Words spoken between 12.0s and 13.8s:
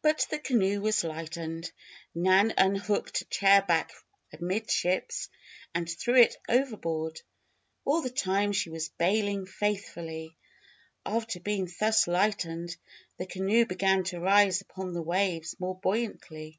lightened, the canoe